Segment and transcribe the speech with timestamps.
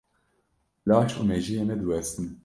[0.89, 2.27] Laş û mejiyê me diwestin.